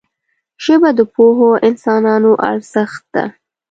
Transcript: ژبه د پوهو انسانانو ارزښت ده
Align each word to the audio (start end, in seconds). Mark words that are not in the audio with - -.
ژبه 0.63 0.89
د 0.97 0.99
پوهو 1.13 1.49
انسانانو 1.69 2.31
ارزښت 2.51 3.03
ده 3.15 3.25